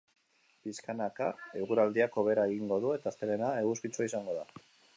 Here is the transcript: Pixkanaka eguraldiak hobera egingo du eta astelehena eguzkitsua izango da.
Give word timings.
Pixkanaka 0.67 1.27
eguraldiak 1.59 2.17
hobera 2.21 2.45
egingo 2.53 2.79
du 2.85 2.95
eta 2.97 3.09
astelehena 3.13 3.53
eguzkitsua 3.65 4.09
izango 4.11 4.39
da. 4.41 4.47